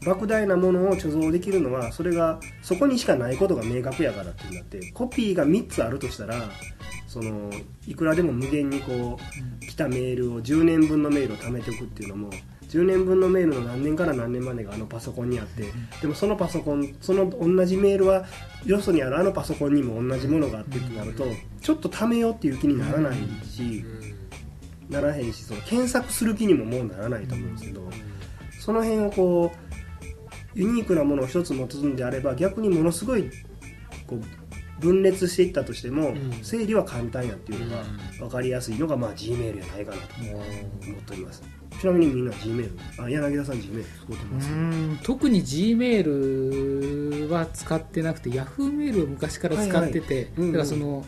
[0.00, 4.92] 莫大なものを貯蔵できるのはそれがそこにしかないことが明確やからっていうんだって。
[4.92, 6.36] コピーが3つあるとしたら
[7.06, 7.50] その
[7.86, 9.18] いくらでも無限にこ
[9.62, 12.30] う来たメールを10年分のメールを貯めておくっていうのも
[12.70, 15.64] 10年分のメールの何年から何年までがあのパソコンにあって
[16.00, 18.24] でもそのパソコンその同じメールは
[18.64, 21.24] よそにあるあのパソコンにも同じものがあってってなると
[21.60, 23.84] ちょっと貯めようっていう気にならないし
[24.88, 27.90] ならへんしその検索する気にももうならないと思うんですけど
[28.60, 33.30] その辺をこうユニークなものを一つ持つんであれば逆にものすごい
[34.06, 34.40] こう
[34.80, 36.32] 分裂していったとしても、うん。
[36.42, 37.84] 整理は簡単やっていうのが
[38.18, 41.42] 分かりやすいのが、まあ、G メールやないかなと思っております
[41.80, 42.66] ちなみにみんな G メー
[42.98, 50.52] ルあ柳田さん G メール使ってうます、ん特に G メールは使ってなくて Yahoo メールを昔から使ってて、うんうん。
[50.52, 51.04] だからその、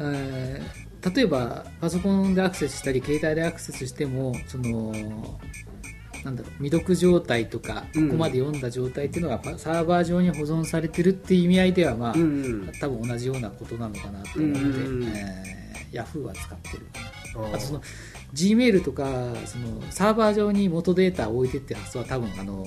[0.00, 0.82] えー
[1.14, 4.92] 例えばパソコンでアクセスしたり携帯でアクセスしてもその
[6.24, 8.06] なんだろう未読状態とかうん。
[8.06, 12.24] ここまで読んだ状態っていうのがパサーバー上に保存されてるっていう意味合いではまあ、うんう
[12.66, 12.72] ん。
[12.80, 15.08] 多分同じようなことなのかなと思って、うんうんうん。
[15.08, 15.62] えー
[15.92, 16.86] Yahoo は使ってる。
[17.36, 17.82] ああとその
[18.34, 19.04] Gmail とか
[19.46, 22.64] そのサーバー上に元データを置いてって発想は多分あの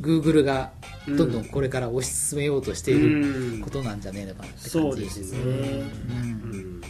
[0.00, 0.72] Google が
[1.06, 3.60] どんどんこれから推し進めようとしているうん。
[3.60, 5.38] ことなんじゃねえのかなってそ感じうですすね。
[5.40, 6.80] うん。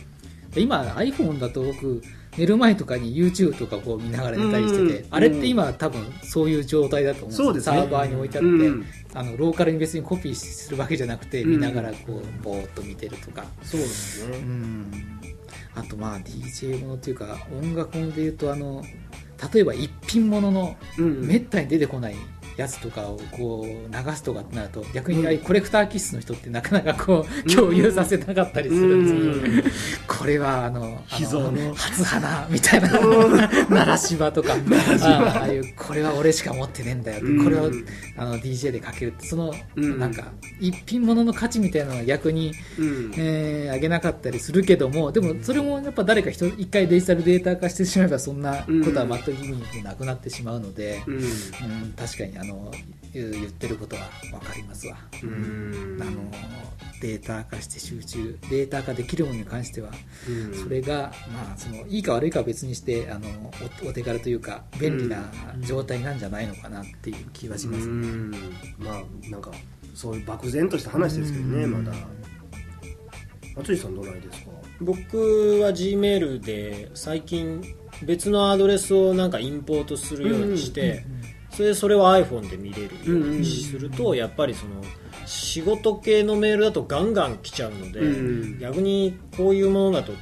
[0.57, 2.03] 今 iPhone だと僕
[2.37, 7.75] 寝る前とかに YouTube とかこう見ながら寝たりしてて、うんあれって今多分そういう状態だと思うんですよ。
[7.75, 7.81] ね。
[7.81, 8.87] サーバーに置いてあって、うん。
[9.15, 15.21] あのローカルに別にコピーするわけじゃなくてうん見ながらこうぼーっと見てるとか、そうですうねん
[15.81, 18.83] あとまあ DJ ものっていうか音楽もので言うとあの
[19.53, 21.27] 例えば一品物のうん。
[21.27, 22.17] めったに出てこない
[22.61, 29.75] やつとかをこう流すとかってなると逆にコレクター気質の人ってなかなかこう共有させなかったりするんですけど、
[30.07, 31.75] これはあのあ秘蔵の。
[31.75, 34.53] 初花みたいな奈良芝とか。
[34.53, 37.71] あああいうこれは俺しか持ってねえんだよこれを
[38.17, 39.99] あの DJ でかけるってそのうん。
[39.99, 40.25] なんか
[40.61, 43.13] 一品物の価値みたいなのは逆にうん。
[43.17, 51.15] えー、上げなかったりするけどもでもそれもやっぱ誰か一一回デジタルデータ化してしまえばそんなことは全く意味なくなってしまうので、うん。
[51.15, 52.50] うん確かにあの
[53.13, 55.99] 言言ってることは分かりますわ、うん。
[56.01, 56.31] あの
[57.01, 59.91] データ化して集中データ化できるものに関しては
[60.29, 60.55] うん。
[60.55, 63.29] それが、まあ、そのいいか悪いかは別にしてあの
[63.85, 68.31] おお手軽というか便利な状態なんじゃないのかなっていう気はします、うん。
[68.79, 69.51] まあなんか
[69.95, 71.85] そういう漠然とした話ですけどねうん。
[71.85, 71.97] まだ。
[73.57, 74.51] 淳さんどないですか？
[74.81, 77.63] 僕は G メールで最近
[78.05, 81.05] 別のアドレスをなんかインポートするようにして、
[81.61, 84.83] それでそれを iPhone で見れるようにすると、やっぱりその
[85.27, 90.13] 仕事系のメールだとガンガン来ちゃうので、うん逆にこういうものだと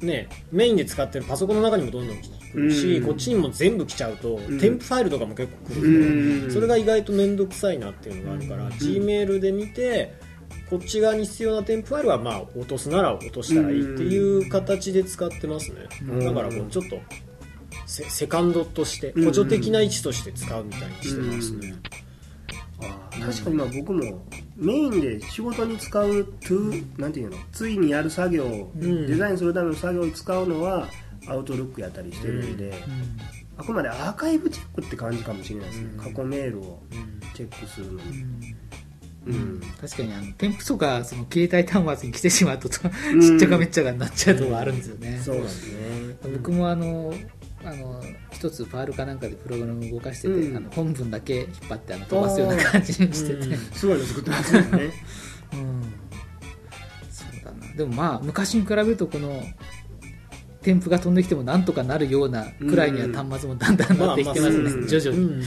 [0.00, 4.60] ねメインで使ってるパソコンの中にもどんどん来るし、うんこっちにも全部来ちゃうと、ん。
[4.60, 10.14] 添付ファイルとかも結構来るんで、うんそれが意外と面倒くさいなっていうのがあるから、うん G メールで見て
[10.70, 16.24] こっち側に必要な添付ファイルはまあ落とすなら落としたらいいっていう形で使ってますね、うん。
[16.24, 17.00] だからこうちょっと
[17.88, 21.74] セセカンドとしてうん補助的な位置として使うみたいにしてますね、
[22.80, 24.24] あー確かにまあ僕も
[24.56, 29.06] メインで仕事に使うトゥなんていうのついにやる作業、ん。
[29.06, 30.88] デザインするための作業に使うのは
[31.26, 32.72] アウトルックやったりしてるんで、
[33.56, 35.98] あくまでアーカイブチェックって感じかもしれないですね、うん。
[35.98, 37.20] 過去メールをうん。
[37.34, 38.00] チェックするのに、
[39.26, 39.34] うん。
[39.34, 39.60] うん。
[39.80, 43.36] 確かにあの添付とかその携帯端末に来てしまうとちん。
[43.36, 46.16] っちゃかめっちゃかになっちゃうとこあるんですよね、そうなんですね。
[46.34, 47.14] 僕もあの
[47.64, 50.56] あの一つファールかなんかでプログラムを動かしてて、うん。
[50.56, 53.58] あの本文だけ引っ張ってあの飛ばすような感じにしてて、うん。
[53.58, 54.68] すごいの作ってますよね。
[55.52, 55.82] うん。
[57.10, 57.74] そうだな。
[57.74, 59.42] でもまあ昔に比べるとこの
[60.62, 65.32] 添付が飛んできてもなんとかなるようなくらいには端末もだんだんなってきてますね、徐々に、うん。
[65.32, 65.44] うん。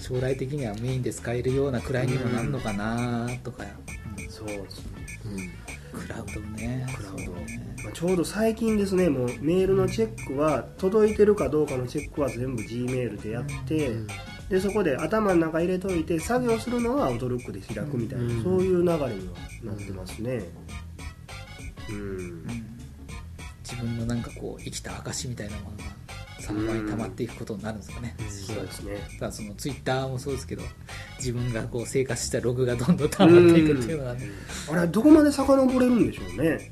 [0.00, 3.64] 将来的にはメインで使えるようなくらいにもなるのかなとか、
[4.18, 4.30] うん。
[4.30, 4.84] そうです
[5.24, 5.50] ね
[5.94, 6.86] クラウドね。
[6.96, 7.32] クラウド。
[7.84, 13.92] まあ、ちょうど最近ですねもうメールのチェックは届いてるかどうかのチェックは全部 G メールでやって、
[14.48, 18.42] でそこで頭の中入れといて作業するのはアウトルックで開くみたいな、うん。
[18.42, 19.08] そういう流れには
[19.62, 20.42] なってますね。
[21.90, 22.46] うん、うん
[23.62, 25.84] 自分のなんかこう生きた証みたいなものが
[26.38, 28.98] サーバーに溜まっていくことになるんですかね、そうですね。
[29.18, 30.62] ただそのツイッターもそうですけど
[31.24, 34.28] 自分がこう生活したログがどんどん溜まっていくっていうのはね、
[34.70, 36.70] あれどこまで遡れるんでしょうね。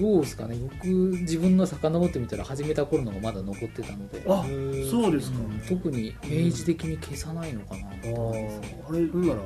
[0.00, 0.56] どうですかね。
[0.60, 4.22] 僕自分の遡ってみたら始めた頃のがまだ残ってたので。
[4.26, 4.44] あ
[4.90, 5.60] そうですか、うん。
[5.68, 8.34] 特に明示的に消さないのかなと
[8.88, 9.40] ああれなら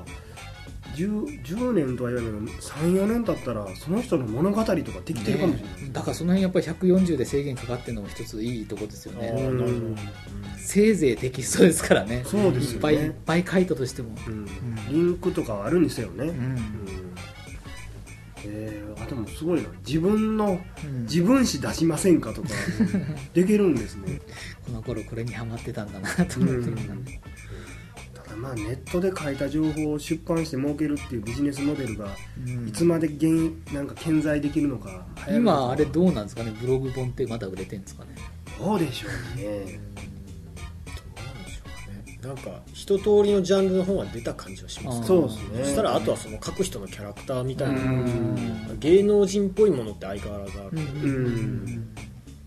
[0.95, 9.33] 10, 10年とは言わないけど34年経ったらその人の物語とかできてるかもしれない、ねだからその辺やっぱり140で制限かかってるのも一ついいとこですよあね
[10.59, 12.23] せいぜいテキストですからね。
[12.25, 12.75] そうですよね。
[12.75, 14.11] いっぱいいっぱい書いたとしても。
[14.27, 14.47] うん。
[14.89, 16.55] リンクとかはあるんですよね、ううん。
[16.55, 16.59] ん
[18.45, 19.69] えー、あでもすごいな。
[19.87, 21.03] 自分のうん。
[21.03, 22.49] 自分誌出しませんかとか
[23.35, 24.21] できるんですね。
[24.65, 26.71] この頃これにハマってたんだなと思って。
[26.71, 27.07] うん
[28.25, 32.07] ただまあネットで書いた情報を出版して儲けるっていうビジネスモデルが
[32.47, 32.69] うん。
[32.69, 36.53] いつまで現なんか健在できるのか今あれどうなんですかね？
[36.61, 38.11] ブログ本ってまだ売れてるんですかね？
[38.59, 39.45] どうでしょうね。
[39.45, 42.19] どうなんでしょうかね。
[42.23, 45.07] なんか一通りのジャンルの本は出た感じはしますね。
[45.07, 45.65] そうですね。
[45.65, 47.75] そしたらあとはその書く人のキャラクターみたいな。
[47.75, 48.79] うん。
[48.79, 51.95] 芸能人っぽいものって相変わらずある、ん。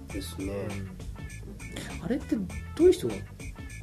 [0.07, 0.53] ですね。
[2.03, 2.43] あれってど
[2.79, 3.15] ういう人が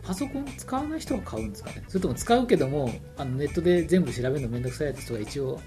[0.04, 1.84] パソコン使わない人が買うんですかね？
[1.88, 5.60] それとも使うけどもあのネットで全部調べるの面倒くさいやつとか一応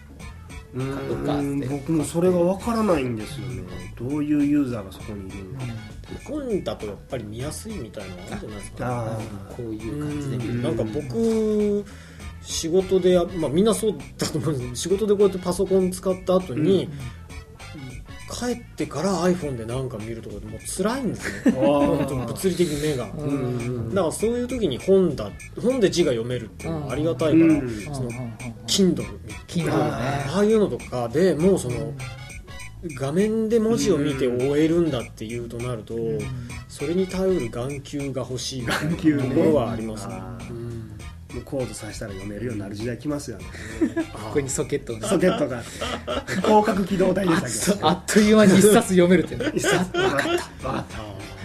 [0.74, 3.64] うどっかん僕もそれがわからないんですよね。
[3.98, 5.66] どういうユーザーがそこにいるのか。
[6.26, 10.64] 本だとやっぱり見やすいみたいなのあるんじゃないですか、あこういう感じで見るうん。
[10.64, 11.86] なんか僕
[12.42, 16.90] 仕事でや、まあ、みんなそうだと思うんですけど仕事でこうやってパソコン使った後に、
[18.30, 21.52] 帰ってから iPhone でなんか見るとかでもう辛いんですね。
[21.52, 25.30] 本当に物理的に目が、うんうんだからそういう時に本だ
[25.62, 27.70] 本で字が読めるっていうのはありがたいから、うん。
[27.82, 28.32] そのうんうんうん。
[28.66, 29.06] Kindle
[29.48, 29.80] キンドルね。
[29.80, 31.94] ああいうのとかでもうその
[33.00, 35.96] 画面で文字を見て終えるんだっていうとなると、
[36.68, 40.22] それに頼る眼球が欲しいところはありますね
[41.34, 43.46] もうコードさせたら読めるようになる時代来ますよね。
[44.14, 45.58] ここにソケットをねソケットが。
[45.58, 49.52] あって広角機動台であしたっとあっという間に一冊読めるってね。
[49.54, 49.92] 一冊。
[49.92, 50.28] 分かった。
[50.28, 50.86] 分かっ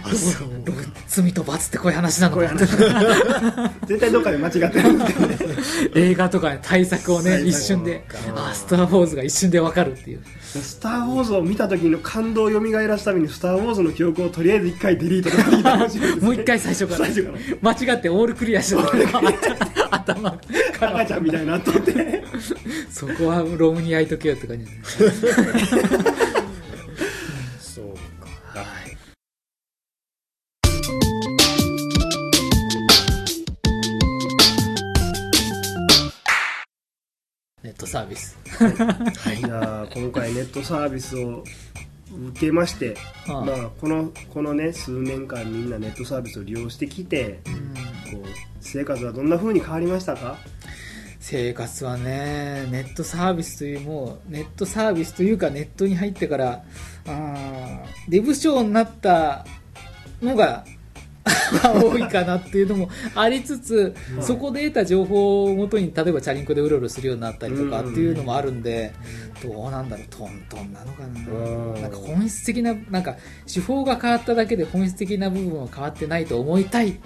[1.07, 2.59] 罪と罰ってこういう話なのこういう話。
[3.87, 4.71] 絶対どっかで間違ってる。
[5.95, 8.05] 映画とかね対策をね一瞬で。
[8.35, 10.19] あスター・ウォーズが一瞬でわかるっていう。
[10.41, 17.09] スター・ウォーズを見た時の感動を蘇らすためにスター・ウォーズの記憶をとりあえず一回デリートとか聞いてほしいですねもう一回最初から。
[17.61, 19.21] 間違ってオールクリアしてた。
[19.95, 20.37] 頭。
[20.79, 22.23] 赤ちゃんみたいになっとって。
[22.91, 24.65] そこはロームに焼いとけよって感じ
[37.91, 38.37] サービス。
[39.45, 41.43] じゃあ今回ネットサービスを
[42.29, 42.95] 受けまして
[43.27, 43.41] ああ。
[43.45, 47.53] まあ、このこのね数年間みんなネットサービスを利用してきてうん。
[48.21, 48.29] こう
[48.61, 50.37] 生活はどんな風に変わりましたか？
[51.19, 56.63] 生活はねネットサービスというもうネットサービスというかネットに入ってから
[57.05, 59.45] あーデブ賞になった
[60.21, 60.65] のが
[61.61, 68.93] 多いかなっていうのもありつつ、そこで得た情報をもとに例えばチャリンコでうろうろするようになったりとかっていうのもあるんで、
[69.43, 71.73] どうなんだろうトントンなのかうん。
[71.75, 73.15] ななんか本質的ななんか
[73.51, 76.99] 手法が変わっただけで本質的な部分は変わってないと思いたい。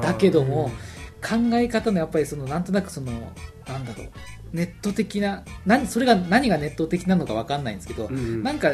[0.00, 0.70] だけども
[1.22, 3.12] 考え方のやっぱりそのなんとなくその
[3.66, 4.08] なんだろう
[4.52, 8.42] ネット的な何それが何がネット的なのか分かんないんですけど、うんうん。
[8.42, 8.72] なんか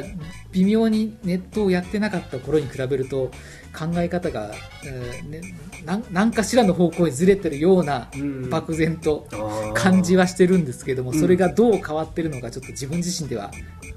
[0.52, 3.30] 微妙にネットをやってなかった頃に比べると
[3.76, 4.50] 考え方が、
[4.84, 5.40] えーね、
[5.84, 9.26] なん何かしらの方向にずれてるようなうん漠然と
[9.74, 13.50] 感じはしてるんですけどもうんそれがどう変わってるのかちょっと自分自身では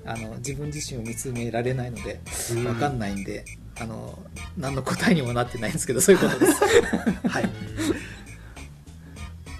[0.06, 2.20] あの自分自身を見つめられないので
[2.52, 3.46] うん分かんないんで。
[3.80, 4.20] あの
[4.58, 6.62] 何の答えにもなってないんですけどそういうことです。
[7.28, 7.50] はい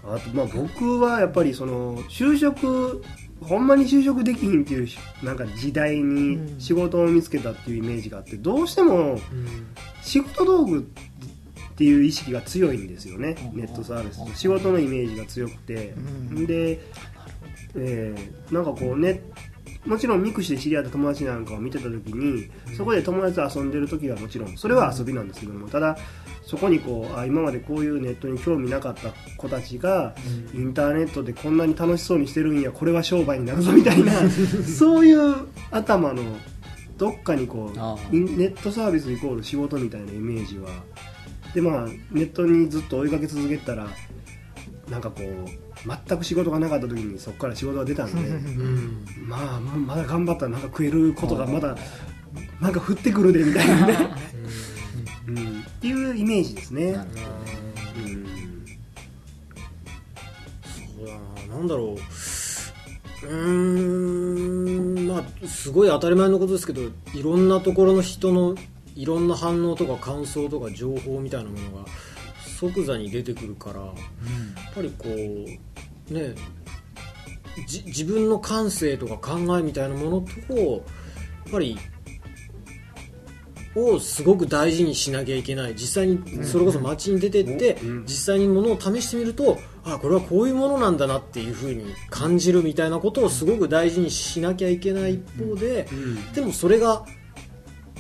[0.04, 3.04] あとまあ僕はやっぱりその就職
[3.42, 4.88] ほんまに就職できひんっていう
[5.24, 9.20] なんか時代に仕事を見つけたっていうイメージがあってどうしても
[10.02, 13.60] 仕事道具っていう意識が強いんですよねうん。
[13.60, 15.94] ネットサービス仕事のイメージが強くて。
[16.32, 16.46] うん。
[16.46, 16.80] で、
[17.76, 19.22] えーなんかこうね
[19.86, 25.98] もちろん mixi で知り合った友達なんかを見てた時にそこで友達と遊んでる時はもちろんそれは遊びなんですけどもただ
[26.44, 30.16] そこにこうあ今までこういうネットに興味なかった子たちが
[30.54, 34.12] インターネットでこんなに楽しそうにしてるんやこれは商売になるぞみたいな
[34.66, 35.36] そういう
[35.70, 36.24] 頭の
[36.98, 37.78] どっかにこう
[38.16, 40.70] ネットサービスイコール仕事みたいなイメージは。
[41.54, 43.88] でまあネットにずっと追いかけ続けてたら
[44.90, 45.62] なんかこう
[46.08, 49.06] 全く仕事がなかった時にそこから仕事が出たんでうん。
[49.28, 51.76] まあまだ頑張ったらなんか食えることがまだ
[52.60, 53.96] なんか降ってくるでみたいなね、
[55.28, 56.92] うん、っていうイメージですね。
[56.92, 57.10] なる
[57.98, 58.26] うん。
[60.96, 61.14] そうだ
[61.48, 61.96] ななんだろ
[63.24, 63.26] う。
[63.26, 65.08] うーん。
[65.08, 66.82] まあすごい当たり前のことですけど
[67.16, 68.56] いろんなところの人の
[68.96, 71.86] いろんな反応とか感想とか情報みたいなものが
[72.60, 73.94] 即座に出てくるからやっ
[74.76, 76.36] ぱりこうね
[77.66, 81.76] じ自分の感性とか考えみたいなものとやっぱり
[83.76, 85.76] をすごく大事にしなきゃいけない。
[85.76, 88.06] 実際にそれこそ街に出てって、うん。
[88.06, 96.34] 実際にものを試してみるとあこれはこういうものなんだなっていうふうに感じるみたいなことをすごく大事にしなきゃいけない一方で、うん。
[96.34, 97.06] でもそれが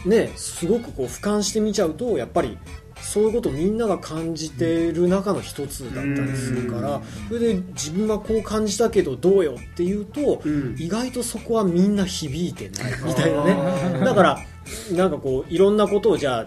[0.05, 2.57] ねすごくこう俯瞰してみちゃうとやっぱり
[3.01, 7.03] そういうことをみんなが感じてる中の一つだったりするから、うん。
[7.29, 10.75] それで自分はこう感じたけどどうよっていうと、うん。
[10.77, 14.05] 意外とそこはみんな響いてないみたいなあねー。
[14.05, 14.39] だから
[14.91, 16.45] なんかこういろんなことをじゃあ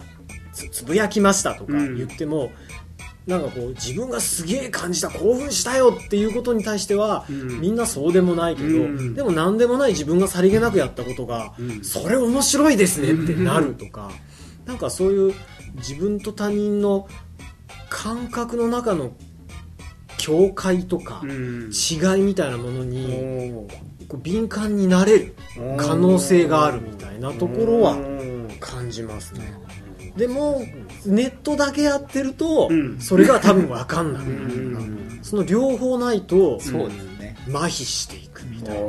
[0.53, 1.97] つつぶやきましたとかうん。
[1.97, 2.53] 言っても、
[3.27, 7.61] なんかこう自分がすげえ感じた興奮したよっていうことに対しては、うん。
[7.61, 9.15] みんなそうでもないけど、うん。
[9.15, 11.85] でも何でもない自分がさりげなくやったことが、うん。
[11.85, 14.11] それ面白いですねってなるとか、
[14.65, 15.35] なんかそういう
[15.77, 17.09] 自分と他人の
[17.91, 19.13] 感覚の中の
[20.19, 21.71] 境界とか、うん。
[21.73, 23.67] 違いみたいなものに
[24.17, 25.35] 敏感になれる
[25.77, 27.97] 可能性があるみたいなところは
[28.61, 29.53] 感じますね。
[30.17, 30.63] でも
[31.05, 33.01] ネットだけやってると、うん。
[33.01, 35.21] それが多分分かんない、うん。
[35.23, 37.37] その両方ないとそうですね。
[37.49, 38.87] 麻痺していくみたいな,、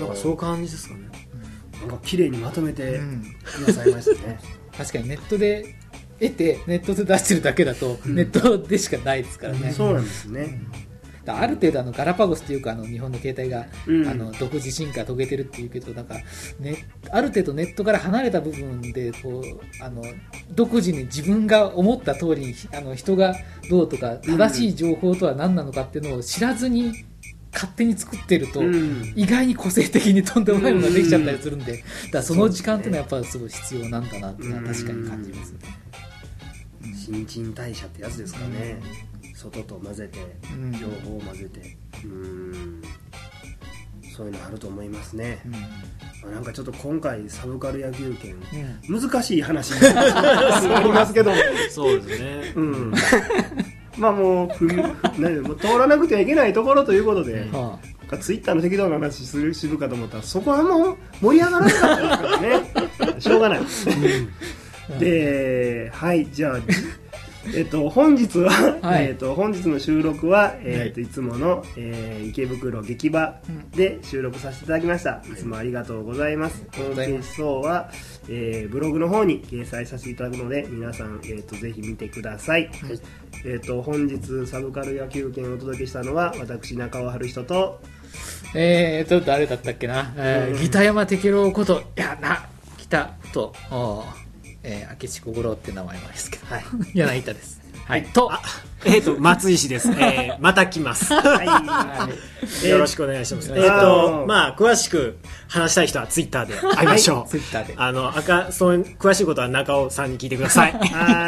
[0.00, 1.08] なんかそういう感じですかね。
[1.80, 3.24] なんか綺麗にまとめてうん。
[3.64, 4.38] くださいましたね。
[4.76, 5.74] 確かにネットで
[6.20, 10.60] 得てネットで出してるだけだと、ネットでしかないですからね、そうなんですね。
[10.72, 10.78] だ
[11.30, 14.08] ある程度あのガラパゴスっていうかあの日本の携帯が、うん。
[14.08, 16.14] あの独自進化遂げてるっていうけどなんか、
[16.60, 20.02] ね、ある程度ネットから離れた部分でこうあの
[20.52, 23.34] 独自に自分が思った通りにあの人が
[23.70, 26.92] どうとか正しい情報とは何なのかっていうのを知らずに
[27.52, 29.12] 勝手に作ってると、うん。
[29.16, 35.58] 意外に個性的にとんでもないものができちゃったりするんで、だその時間っていうのはやっぱすごい必要なんだなっていうのは確かに感じますね。
[36.94, 38.80] 新陳代謝ってやつですかね、
[39.34, 40.18] 外と混ぜて
[40.52, 40.72] うん。
[40.72, 41.76] 両方混ぜて。
[42.04, 42.82] うん。
[44.16, 45.52] そういうのあると思いますね、うん。
[45.52, 45.58] ま
[46.24, 48.34] あなんかちょっと今回サブカル野球拳
[48.90, 49.00] うん。
[49.00, 49.70] 難しい話。
[49.78, 49.80] に
[50.68, 51.30] なりますけど。
[51.30, 51.36] も
[51.70, 52.52] そうですね。
[52.56, 52.92] うん。
[53.96, 57.78] まあもうもう通らなくてはいけないところということで、は
[58.20, 63.20] ツイッターの適当な話するするかと思ったらそこはもう盛り上がらなかったですからね。
[63.20, 63.60] しょうがない。
[64.98, 66.60] ではいじゃあ
[67.54, 68.50] えっと本日は、
[68.82, 69.06] はい。
[69.06, 71.06] えっと本日の収録は、えっとい。
[71.06, 73.34] つもの、えー池袋劇場
[73.74, 75.36] で収録させていただきました、い。
[75.36, 76.66] つもありがとうございます。
[76.76, 77.90] ホームページ等は、
[78.28, 82.70] えーブログの方に掲載させていただくので皆さん、えっとぜひ見てください、
[83.44, 87.80] えっと本日サブカル野球券をお届けしたのは私中尾春人と
[88.54, 90.62] えーと、誰だったっけな、えーうん。
[90.62, 92.46] ギタヤマテケロこと、いや、な、
[92.78, 94.04] 北と、お
[94.68, 96.64] えー、明智小五郎って名前なんですけど、はい。
[96.94, 97.58] 柳田です。
[97.86, 98.30] はい、と、
[98.84, 101.14] えっ、と松石です、えー、また来ます。
[101.14, 102.08] は
[102.62, 102.68] い。
[102.68, 103.50] よろしくお願いします。
[103.50, 105.16] えっ、あとの、まあ、詳しく
[105.48, 106.54] 話したい人はツイッターで。
[106.54, 106.86] 会い。
[106.86, 107.30] ましょう。
[107.30, 107.74] ツイッターで。
[107.78, 110.72] あの、赤、そういう、詳しいことは中尾さんに聞いてください。
[110.72, 110.78] は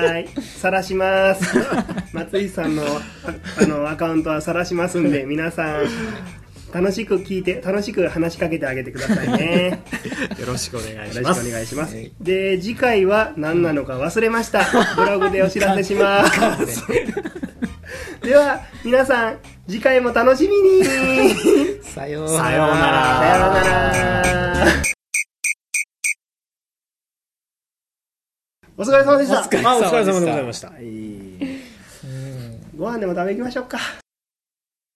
[0.02, 1.56] ーい、晒します。
[2.12, 5.86] 松井さんのああのアカウントは晒しますんで、皆さん、
[6.72, 9.82] 楽しく聞いて、楽しく話しかけてあげてくださいね。
[10.38, 11.48] よろしくお願いしよろしくます。
[11.48, 12.12] お願いしますはい。
[12.20, 14.64] で、次回は何なのか忘れました。
[14.96, 16.82] ブログでお知らせします。
[18.22, 20.84] では、皆さん、次回も楽しみに
[21.82, 22.44] さようなら。
[22.44, 24.72] さようならさようなら。
[28.76, 29.40] お疲れ様でした。
[29.40, 30.68] お疲れあ、お疲れ様でございました。
[30.68, 31.60] はい
[32.80, 33.78] ご飯でも食べ行きましょうか。